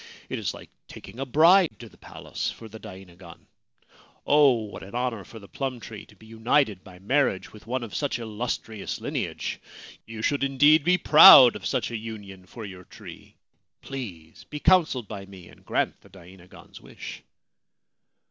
It 0.29 0.39
is 0.39 0.51
like 0.51 0.71
taking 0.87 1.19
a 1.19 1.27
bride 1.27 1.77
to 1.77 1.87
the 1.87 1.95
palace 1.99 2.49
for 2.49 2.67
the 2.67 2.79
dainagon. 2.79 3.45
Oh, 4.25 4.53
what 4.63 4.81
an 4.81 4.95
honour 4.95 5.23
for 5.23 5.37
the 5.37 5.47
plum 5.47 5.79
tree, 5.79 6.07
to 6.07 6.15
be 6.15 6.25
united 6.25 6.83
by 6.83 6.97
marriage 6.97 7.53
with 7.53 7.67
one 7.67 7.83
of 7.83 7.93
such 7.93 8.17
illustrious 8.17 8.99
lineage! 8.99 9.59
You 10.07 10.23
should 10.23 10.43
indeed 10.43 10.83
be 10.83 10.97
proud 10.97 11.55
of 11.55 11.67
such 11.67 11.91
a 11.91 11.95
union 11.97 12.47
for 12.47 12.65
your 12.65 12.85
tree! 12.85 13.35
Please 13.83 14.43
be 14.45 14.59
counselled 14.59 15.07
by 15.07 15.27
me 15.27 15.47
and 15.49 15.63
grant 15.63 16.01
the 16.01 16.09
dainagon's 16.09 16.81
wish 16.81 17.21